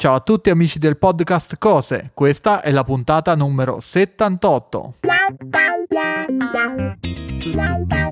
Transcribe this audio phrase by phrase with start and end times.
[0.00, 4.94] Ciao a tutti amici del podcast Cose, questa è la puntata numero 78.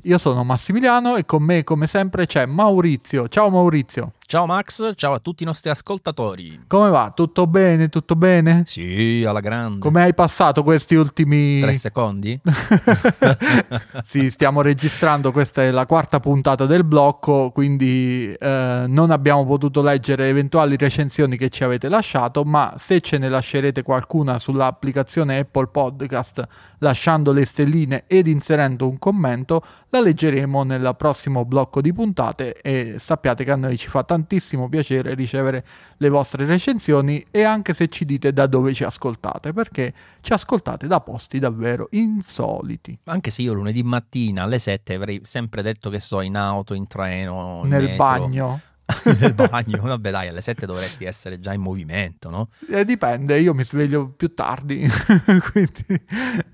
[0.03, 3.29] Io sono Massimiliano e con me come sempre c'è Maurizio.
[3.29, 4.15] Ciao Maurizio.
[4.29, 6.65] Ciao Max, ciao a tutti i nostri ascoltatori.
[6.67, 7.13] Come va?
[7.15, 7.89] Tutto bene?
[7.89, 8.65] Tutto bene?
[8.67, 9.79] Sì, alla grande.
[9.79, 12.37] Come hai passato questi ultimi tre secondi?
[14.03, 19.81] sì, stiamo registrando, questa è la quarta puntata del blocco, quindi eh, non abbiamo potuto
[19.81, 25.69] leggere eventuali recensioni che ci avete lasciato, ma se ce ne lascerete qualcuna sull'applicazione Apple
[25.69, 26.45] Podcast
[26.79, 32.97] lasciando le stelline ed inserendo un commento, la leggeremo nel prossimo blocco di puntate e
[32.99, 35.65] sappiate che a noi ci fa tanto tantissimo piacere ricevere
[35.99, 40.87] le vostre recensioni e anche se ci dite da dove ci ascoltate, perché ci ascoltate
[40.87, 42.99] da posti davvero insoliti.
[43.05, 46.87] Anche se io lunedì mattina alle 7 avrei sempre detto che so in auto, in
[46.87, 47.97] treno, nel metro.
[47.97, 48.61] bagno.
[49.19, 49.83] nel bagno.
[49.83, 52.49] Vabbè, dai, alle 7 dovresti essere già in movimento, no?
[52.71, 54.87] Eh, dipende, io mi sveglio più tardi,
[55.53, 55.85] quindi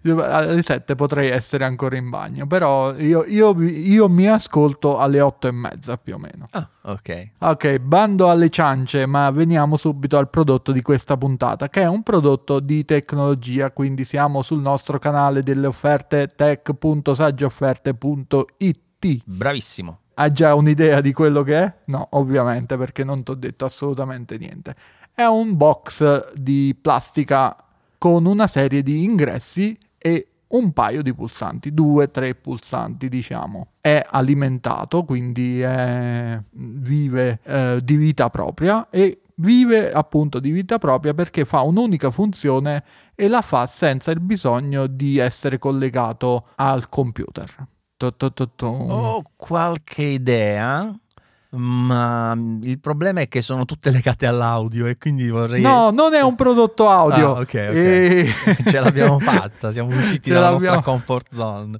[0.03, 5.49] alle 7 potrei essere ancora in bagno, però io, io, io mi ascolto alle 8
[5.49, 6.49] e mezza più o meno.
[6.51, 7.31] Ah, ok.
[7.39, 12.03] Ok, bando alle ciance, ma veniamo subito al prodotto di questa puntata, che è un
[12.03, 19.23] prodotto di tecnologia, quindi siamo sul nostro canale delle offerte tech.saggiofferte.it.
[19.25, 20.02] Bravissimo.
[20.15, 21.75] Ha già un'idea di quello che è?
[21.87, 24.75] No, ovviamente, perché non ti ho detto assolutamente niente.
[25.15, 27.57] È un box di plastica
[27.99, 33.69] con una serie di ingressi e un paio di pulsanti, due, tre pulsanti diciamo.
[33.81, 41.15] È alimentato, quindi è, vive eh, di vita propria e vive appunto di vita propria
[41.15, 47.67] perché fa un'unica funzione e la fa senza il bisogno di essere collegato al computer.
[48.67, 50.93] Ho qualche idea,
[51.51, 55.61] ma il problema è che sono tutte legate all'audio e quindi vorrei...
[55.61, 57.37] No, non è un prodotto audio.
[57.37, 57.55] Ah, ok, ok.
[57.55, 58.35] E...
[58.71, 60.77] Ce l'abbiamo fatta, siamo usciti Ce dalla l'abbiamo...
[60.77, 61.79] nostra comfort zone.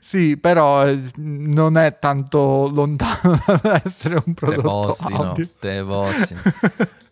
[0.00, 5.44] Sì, però eh, non è tanto lontano da essere un prodotto te bossi, audio.
[5.44, 6.36] No, te bossi.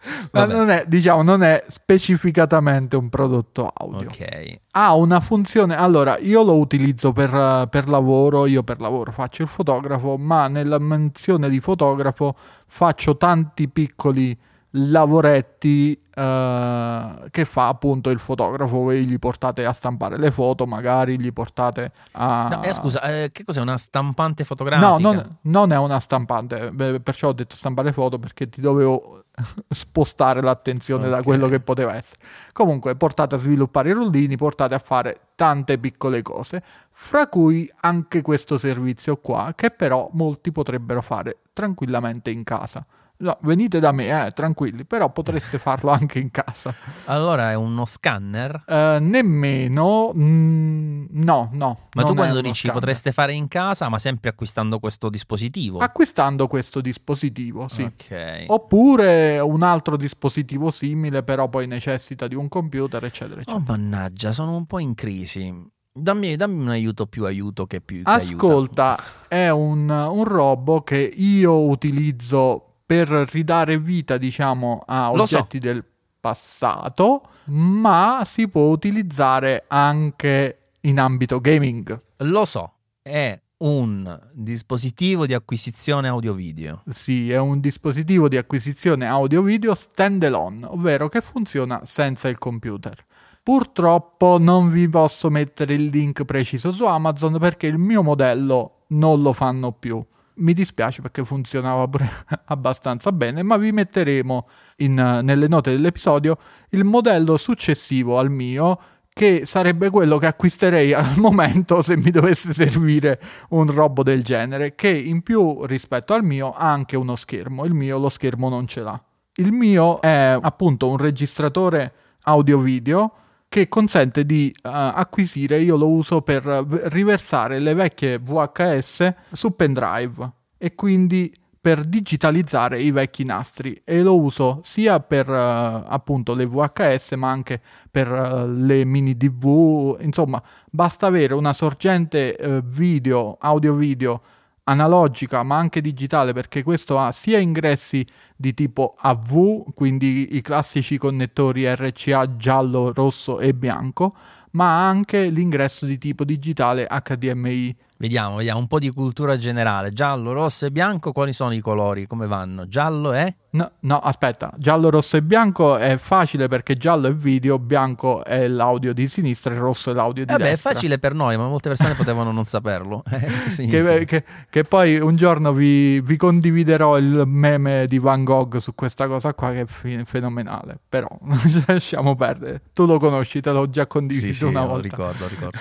[0.32, 4.08] Ma non è, diciamo, non è specificatamente un prodotto audio.
[4.08, 4.60] Ok.
[4.72, 5.76] Ha una funzione.
[5.76, 8.46] Allora, io lo utilizzo per, per lavoro.
[8.46, 12.34] Io per lavoro faccio il fotografo, ma nella menzione di fotografo
[12.66, 14.36] faccio tanti piccoli
[14.72, 21.18] lavoretti uh, che fa appunto il fotografo voi gli portate a stampare le foto magari
[21.18, 24.86] gli portate a no, eh, scusa eh, che cos'è una stampante fotografica?
[24.86, 26.70] No non, non, è una stampante
[27.02, 29.24] perciò ho detto stampare foto perché ti dovevo
[29.68, 31.16] spostare l'attenzione okay.
[31.16, 32.20] da quello che poteva essere.
[32.52, 38.20] Comunque portate a sviluppare i rullini portate a fare tante piccole cose fra cui anche
[38.20, 42.84] questo servizio qua che però molti potrebbero fare tranquillamente in casa
[43.20, 46.72] No, venite da me, eh, tranquilli, però potreste farlo anche in casa.
[47.06, 48.62] Allora è uno scanner?
[48.64, 51.78] Uh, nemmeno, mm, no, no.
[51.94, 52.78] Ma tu quando dici scanner.
[52.78, 55.78] potreste fare in casa, ma sempre acquistando questo dispositivo?
[55.78, 57.82] Acquistando questo dispositivo, sì.
[57.82, 58.44] Ok.
[58.46, 63.56] Oppure un altro dispositivo simile, però poi necessita di un computer, eccetera, eccetera.
[63.56, 65.52] Oh, mannaggia, sono un po' in crisi.
[65.92, 68.02] Dammi, dammi, un aiuto più aiuto che più.
[68.04, 68.96] Ascolta,
[69.26, 75.66] è un, un robo che io utilizzo per ridare vita, diciamo, a oggetti so.
[75.66, 75.84] del
[76.18, 82.00] passato, ma si può utilizzare anche in ambito gaming.
[82.16, 82.72] Lo so,
[83.02, 86.82] è un dispositivo di acquisizione audio-video.
[86.88, 93.04] Sì, è un dispositivo di acquisizione audio-video standalone, ovvero che funziona senza il computer.
[93.42, 99.20] Purtroppo non vi posso mettere il link preciso su Amazon perché il mio modello non
[99.20, 100.02] lo fanno più
[100.38, 101.88] mi dispiace perché funzionava
[102.46, 106.38] abbastanza bene, ma vi metteremo in, nelle note dell'episodio
[106.70, 108.78] il modello successivo al mio
[109.18, 114.76] che sarebbe quello che acquisterei al momento se mi dovesse servire un robot del genere,
[114.76, 118.68] che in più rispetto al mio ha anche uno schermo, il mio lo schermo non
[118.68, 119.02] ce l'ha.
[119.34, 121.92] Il mio è appunto un registratore
[122.22, 123.12] audio-video
[123.48, 130.32] che consente di uh, acquisire, io lo uso per riversare le vecchie VHS su pendrive
[130.58, 133.80] e quindi per digitalizzare i vecchi nastri.
[133.84, 137.60] E lo uso sia per uh, appunto le VHS ma anche
[137.90, 144.20] per uh, le mini DV, insomma basta avere una sorgente video, audio video
[144.68, 148.06] analogica ma anche digitale perché questo ha sia ingressi
[148.36, 154.14] di tipo AV, quindi i classici connettori RCA giallo, rosso e bianco,
[154.52, 157.76] ma anche l'ingresso di tipo digitale HDMI.
[158.00, 159.92] Vediamo, vediamo un po' di cultura generale.
[159.92, 162.06] Giallo, rosso e bianco, quali sono i colori?
[162.06, 162.68] Come vanno?
[162.68, 163.34] Giallo e?
[163.50, 168.46] No, no, aspetta, giallo, rosso e bianco è facile perché giallo è video, bianco è
[168.46, 170.70] l'audio di sinistra e rosso è l'audio di Vabbè, destra.
[170.70, 173.02] è facile per noi, ma molte persone potevano non saperlo.
[173.58, 178.58] Eh, che, che, che, poi un giorno vi, vi, condividerò il meme di Van Gogh
[178.58, 181.08] su questa cosa qua che è fenomenale, però
[181.66, 182.62] lasciamo perdere.
[182.72, 184.88] Tu lo conosci, te l'ho già condiviso sì, una sì, volta.
[184.88, 185.58] ricordo, ricordo.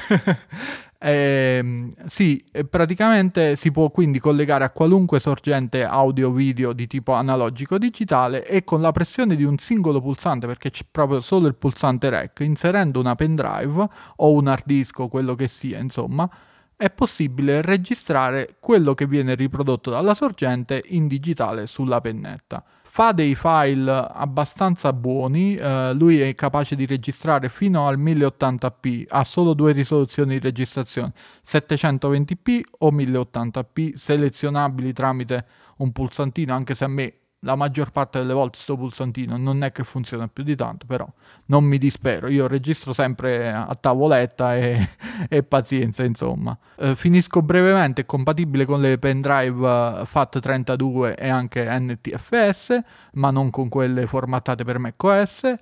[1.00, 8.44] Eh, sì, praticamente si può quindi collegare a qualunque sorgente audio-video di tipo analogico digitale
[8.46, 12.40] e con la pressione di un singolo pulsante, perché c'è proprio solo il pulsante REC,
[12.40, 16.28] inserendo una pendrive o un hard disk o quello che sia, insomma,
[16.76, 22.64] è possibile registrare quello che viene riprodotto dalla sorgente in digitale sulla pennetta.
[22.98, 29.24] Fa dei file abbastanza buoni, eh, lui è capace di registrare fino al 1080p, ha
[29.24, 31.14] solo due risoluzioni di registrazione,
[31.46, 35.46] 720p o 1080p, selezionabili tramite
[35.78, 39.72] un pulsantino, anche se a me la maggior parte delle volte sto pulsantino non è
[39.72, 41.08] che funziona più di tanto, però
[41.46, 44.90] non mi dispero, io registro sempre a tavoletta e,
[45.30, 46.58] e pazienza, insomma.
[46.78, 52.80] Eh, finisco brevemente, è compatibile con le pendrive FAT32 e anche NTFS,
[53.14, 55.56] ma non con quelle formattate per macOS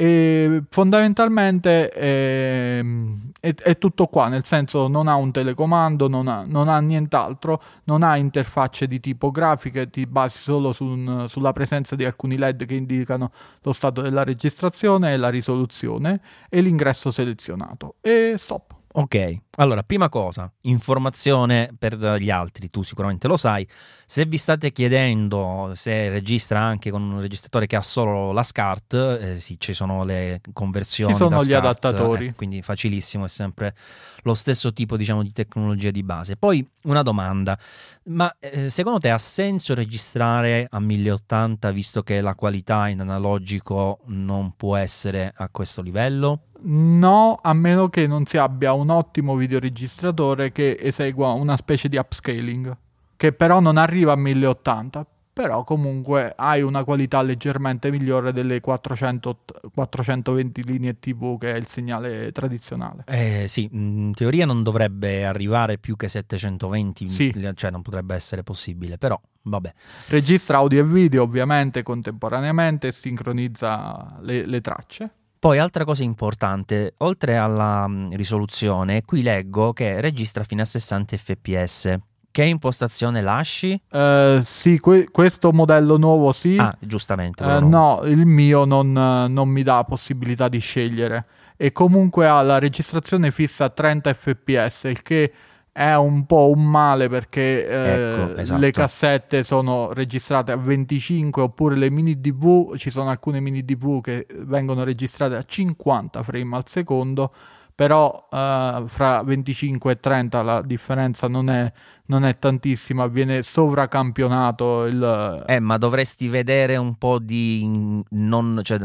[0.00, 6.28] e fondamentalmente è, ehm, è, è, tutto qua, nel senso non ha un telecomando, non
[6.28, 11.26] ha, non ha nient'altro, non ha interfacce di tipo grafiche, ti basi solo su un,
[11.28, 17.10] sulla presenza di alcuni LED che indicano lo stato della registrazione, la risoluzione e l'ingresso
[17.10, 17.96] selezionato.
[18.00, 18.77] E stop.
[18.98, 23.64] Ok, allora, prima cosa, informazione per gli altri, tu sicuramente lo sai,
[24.04, 29.18] se vi state chiedendo se registra anche con un registratore che ha solo la SCART,
[29.20, 31.12] eh, sì, ci sono le conversioni.
[31.12, 32.26] Ci sono gli SCART, adattatori.
[32.26, 33.76] Eh, quindi facilissimo, è sempre
[34.22, 36.36] lo stesso tipo diciamo, di tecnologia di base.
[36.36, 37.56] Poi una domanda,
[38.04, 44.00] ma eh, secondo te ha senso registrare a 1080 visto che la qualità in analogico
[44.06, 46.47] non può essere a questo livello?
[46.60, 51.96] No, a meno che non si abbia un ottimo videoregistratore che esegua una specie di
[51.96, 52.76] upscaling
[53.18, 59.40] che però non arriva a 1080, però comunque hai una qualità leggermente migliore delle 400,
[59.74, 63.02] 420 linee TV che è il segnale tradizionale.
[63.06, 67.52] Eh, sì, in teoria non dovrebbe arrivare più che 720, sì.
[67.54, 69.74] cioè non potrebbe essere possibile, però vabbè.
[70.06, 75.12] Registra audio e video ovviamente contemporaneamente e sincronizza le, le tracce.
[75.38, 81.96] Poi altra cosa importante, oltre alla risoluzione, qui leggo che registra fino a 60 fps.
[82.30, 83.80] Che impostazione lasci?
[83.90, 86.56] Uh, sì, que- questo modello nuovo sì.
[86.58, 87.44] Ah, giustamente.
[87.44, 91.26] Uh, no, il mio non, non, mi dà possibilità di scegliere.
[91.56, 95.32] E comunque ha la registrazione fissa a 30 fps, il che
[95.78, 98.60] è un po' un male perché eh, ecco, esatto.
[98.60, 104.00] le cassette sono registrate a 25 oppure le mini DV, ci sono alcune mini DV
[104.00, 107.32] che vengono registrate a 50 frame al secondo
[107.76, 111.72] però uh, fra 25 e 30 la differenza non è,
[112.06, 115.44] non è tantissima, viene sovracampionato il...
[115.46, 118.02] Eh, ma dovresti vedere un po' di...
[118.08, 118.80] Non, cioè,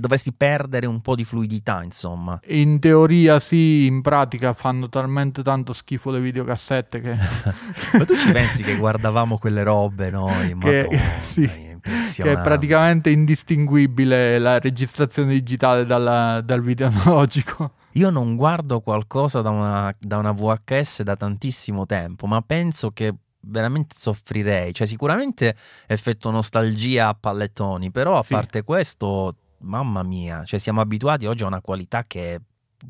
[0.00, 2.38] dovresti perdere un po' di fluidità, insomma.
[2.48, 7.16] In teoria sì, in pratica fanno talmente tanto schifo le videocassette che...
[7.98, 10.56] ma tu ci pensi che guardavamo quelle robe noi?
[10.62, 17.72] Che, Madonna, sì, che è praticamente indistinguibile la registrazione digitale dalla, dal video analogico.
[17.92, 23.14] Io non guardo qualcosa da una, da una VHS da tantissimo tempo, ma penso che
[23.40, 24.72] veramente soffrirei.
[24.72, 28.34] Cioè, sicuramente effetto nostalgia a pallettoni, però a sì.
[28.34, 32.40] parte questo, mamma mia, cioè siamo abituati oggi a una qualità che è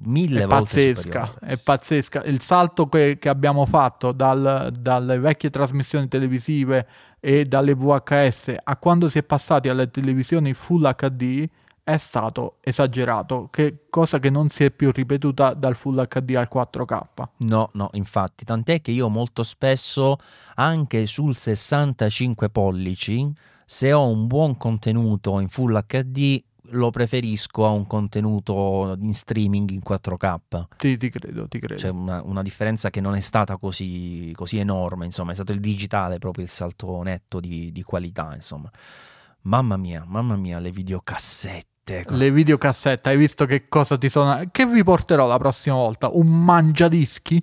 [0.05, 2.23] mille è volte pazzesca, è pazzesca.
[2.25, 6.87] Il salto che, che abbiamo fatto dal, dalle vecchie trasmissioni televisive
[7.21, 11.49] e dalle VHS a quando si è passati alle televisioni Full HD
[11.85, 16.49] è stato esagerato, che cosa che non si è più ripetuta dal Full HD al
[16.53, 17.01] 4K.
[17.39, 20.17] No, no, infatti, tant'è che io molto spesso
[20.55, 23.33] anche sul 65 pollici,
[23.67, 29.71] se ho un buon contenuto in Full HD, lo preferisco a un contenuto in streaming
[29.71, 30.65] in 4K.
[30.77, 31.81] Sì, ti credo, ti credo.
[31.81, 35.61] C'è una, una differenza che non è stata così, così, enorme, insomma, è stato il
[35.61, 38.71] digitale proprio il salto netto di, di qualità, insomma.
[39.43, 42.15] Mamma mia, mamma mia, le videocassette Teco.
[42.15, 44.41] Le videocassette, hai visto che cosa ti sono.
[44.53, 46.11] Che vi porterò la prossima volta?
[46.13, 47.43] Un mangiadischi?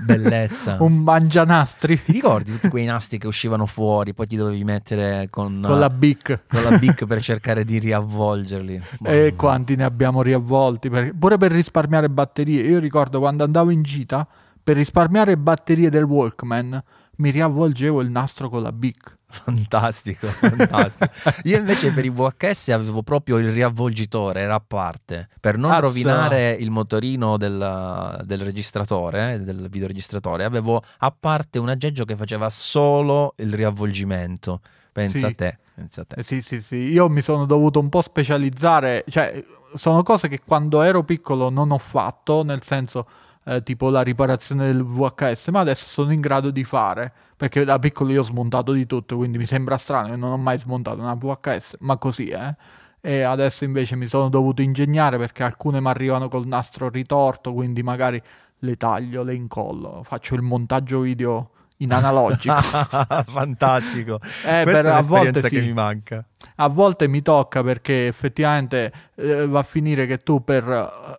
[0.00, 0.78] Bellezza.
[0.82, 2.02] un mangianastri?
[2.02, 5.88] Ti ricordi tutti quei nastri che uscivano fuori, poi ti dovevi mettere con, con la
[5.88, 6.46] bic.
[6.48, 8.82] Con la bic per cercare di riavvolgerli.
[9.06, 10.90] e quanti ne abbiamo riavvolti?
[10.90, 11.14] Per...
[11.16, 12.62] Pure per risparmiare batterie.
[12.62, 14.26] Io ricordo quando andavo in gita
[14.66, 16.82] per risparmiare batterie del Walkman
[17.18, 19.16] mi riavvolgevo il nastro con la Bic.
[19.28, 21.12] Fantastico, fantastico.
[21.46, 25.80] Io invece per i VHS avevo proprio il riavvolgitore, era a parte, per non Azza.
[25.82, 32.50] rovinare il motorino del, del registratore, del videoregistratore, avevo a parte un aggeggio che faceva
[32.50, 34.62] solo il riavvolgimento.
[34.96, 35.24] Pensa sì.
[35.26, 35.58] a te.
[35.74, 36.14] Pensa a te.
[36.16, 36.76] Eh, sì, sì, sì.
[36.76, 41.70] Io mi sono dovuto un po' specializzare, cioè sono cose che quando ero piccolo non
[41.70, 43.06] ho fatto, nel senso
[43.44, 47.78] eh, tipo la riparazione del VHS, ma adesso sono in grado di fare, perché da
[47.78, 50.98] piccolo io ho smontato di tutto, quindi mi sembra strano che non ho mai smontato
[51.00, 52.28] una VHS, ma così.
[52.28, 52.56] Eh?
[53.02, 57.82] E adesso invece mi sono dovuto ingegnare perché alcune mi arrivano col nastro ritorto, quindi
[57.82, 58.20] magari
[58.60, 62.54] le taglio, le incollo, faccio il montaggio video in analogico.
[63.26, 64.20] Fantastico.
[64.44, 65.56] Eh, Questa è un'esperienza sì.
[65.56, 66.24] che mi manca.
[66.56, 70.64] A volte mi tocca perché effettivamente eh, va a finire che tu per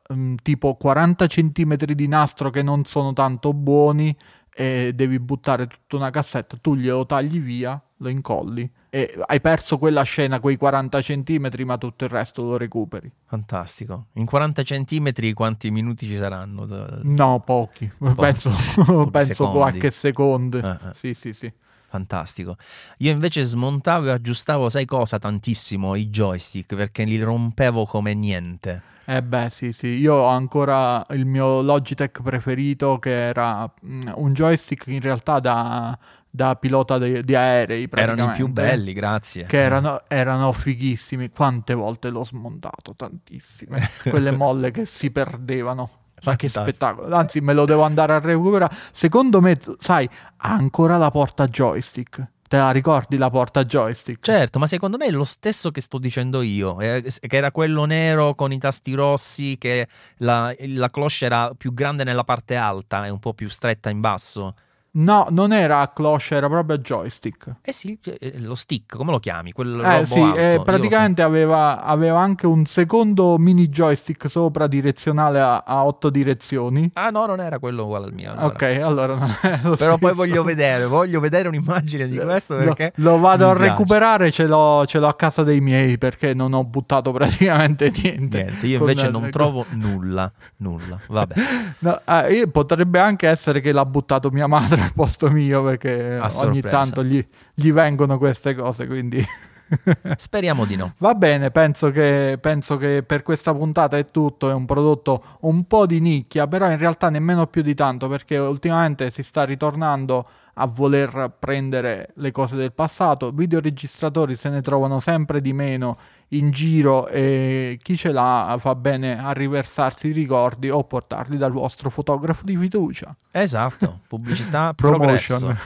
[0.10, 4.16] eh, tipo 40 cm di nastro che non sono tanto buoni
[4.60, 9.78] e devi buttare tutta una cassetta, tu glielo tagli via, lo incolli e hai perso
[9.78, 13.12] quella scena, quei 40 cm, ma tutto il resto lo recuperi.
[13.26, 14.08] Fantastico.
[14.14, 16.66] In 40 cm quanti minuti ci saranno?
[17.04, 17.92] No, pochi.
[17.96, 18.16] pochi.
[18.16, 18.52] Penso,
[18.84, 20.58] pochi penso qualche secondo.
[20.58, 20.94] Eh, eh.
[20.94, 21.52] Sì, sì, sì.
[21.98, 22.58] Fantastico.
[23.00, 28.96] Io invece smontavo e aggiustavo, sai cosa, tantissimo i joystick perché li rompevo come niente.
[29.06, 34.34] Eh beh, sì, sì, io ho ancora il mio Logitech preferito che era mm, un
[34.34, 35.98] joystick in realtà da,
[36.30, 37.90] da pilota di, di aerei.
[37.90, 39.46] Erano i più belli, grazie.
[39.46, 41.30] Che erano, erano, fighissimi.
[41.32, 42.94] Quante volte l'ho smontato?
[42.96, 43.90] Tantissime.
[44.04, 45.90] Quelle molle che si perdevano.
[46.24, 47.16] Ma che spettacolo.
[47.16, 48.76] Anzi, me lo devo andare a recuperare.
[48.92, 52.36] Secondo me, sai, ha ancora la porta joystick.
[52.48, 54.24] Te la ricordi la porta joystick?
[54.24, 57.84] Certo, ma secondo me è lo stesso che sto dicendo io, eh, che era quello
[57.84, 59.88] nero con i tasti rossi, che
[60.20, 64.00] la, la cloche era più grande nella parte alta e un po' più stretta in
[64.00, 64.56] basso.
[64.98, 67.58] No, non era a cloche, era proprio a joystick.
[67.62, 69.52] Eh sì, eh, lo stick, come lo chiami?
[69.52, 75.64] Quello eh sì, eh, praticamente aveva, aveva, anche un secondo mini joystick sopra direzionale a,
[75.66, 76.90] a, otto direzioni.
[76.94, 78.32] Ah no, non era quello uguale al mio.
[78.32, 78.46] Allora.
[78.48, 79.98] Ok, allora non è lo Però stesso.
[80.00, 82.94] poi voglio vedere, voglio vedere un'immagine di questo perché...
[82.96, 83.70] Lo, lo vado a piace.
[83.70, 88.44] recuperare, ce l'ho, ce l'ho, a casa dei miei perché non ho buttato praticamente niente.
[88.44, 91.36] Niente, io invece non trovo nulla, nulla, vabbè.
[91.80, 96.62] No, eh, potrebbe anche essere che l'ha buttato mia madre al posto mio perché ogni
[96.62, 99.26] tanto gli, gli vengono queste cose, quindi...
[100.18, 100.94] Speriamo di no.
[101.00, 104.50] Va bene, penso che, penso che, per questa puntata è tutto.
[104.50, 108.38] È un prodotto un po' di nicchia, però in realtà nemmeno più di tanto perché
[108.38, 113.32] ultimamente si sta ritornando a voler prendere le cose del passato.
[113.32, 115.98] Videoregistratori se ne trovano sempre di meno
[116.30, 121.52] in giro e chi ce l'ha fa bene a riversarsi i ricordi o portarli dal
[121.52, 123.16] vostro fotografo di fiducia.
[123.32, 125.58] Esatto, pubblicità promotion.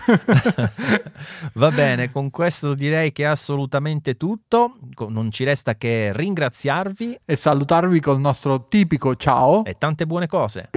[1.53, 4.77] Va bene, con questo direi che è assolutamente tutto.
[5.07, 10.69] Non ci resta che ringraziarvi e salutarvi col nostro tipico ciao e tante buone cose.